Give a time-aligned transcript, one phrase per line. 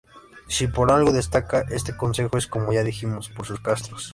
[0.47, 4.09] Si por algo destaca este concejo es, como ya dijimos, por sus castros.